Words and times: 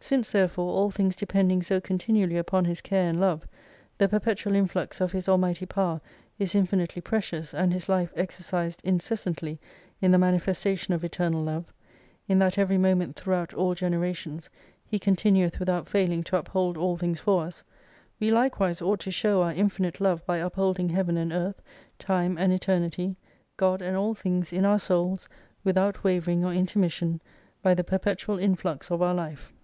Since 0.00 0.32
therefore 0.32 0.72
all 0.72 0.90
things 0.90 1.14
depending 1.14 1.62
so 1.62 1.80
continu 1.80 2.24
ally 2.24 2.36
upon 2.36 2.64
His 2.64 2.80
care 2.80 3.08
and 3.08 3.20
love, 3.20 3.46
the 3.98 4.08
perpetual 4.08 4.56
influx 4.56 5.00
of 5.00 5.12
His 5.12 5.28
almighty 5.28 5.66
power 5.66 6.00
is 6.40 6.56
infinitely 6.56 7.02
precious 7.02 7.54
and 7.54 7.72
His 7.72 7.88
Life 7.88 8.12
exercised 8.16 8.80
incessantly 8.82 9.60
in 10.00 10.10
the 10.10 10.18
manifestation 10.18 10.92
of 10.94 11.04
Eternal 11.04 11.42
Love, 11.44 11.72
in 12.26 12.40
that 12.40 12.58
every 12.58 12.78
moment 12.78 13.14
throughout 13.14 13.54
all 13.54 13.74
generations 13.76 14.50
He 14.86 14.98
continueth 14.98 15.60
without 15.60 15.86
failing 15.88 16.24
to 16.24 16.36
uphold 16.38 16.76
all 16.76 16.96
things 16.96 17.20
for 17.20 17.44
us, 17.44 17.62
we 18.18 18.32
likewise 18.32 18.82
ought 18.82 18.98
to 19.00 19.12
show 19.12 19.42
our 19.42 19.52
infinite 19.52 20.00
love 20.00 20.26
by 20.26 20.38
upholding 20.38 20.88
Heaven 20.88 21.16
and 21.16 21.32
Earth, 21.32 21.62
Time 21.98 22.36
and 22.38 22.52
Eternity, 22.52 23.14
God 23.56 23.82
and 23.82 23.96
all 23.96 24.14
things 24.14 24.52
in 24.52 24.64
our 24.64 24.80
Souls, 24.80 25.28
without 25.62 26.02
wavering 26.02 26.44
or 26.44 26.52
intermission: 26.52 27.20
by 27.62 27.74
the 27.74 27.84
perpetual 27.84 28.38
influx 28.38 28.90
of 28.90 29.00
our 29.02 29.14
life. 29.14 29.52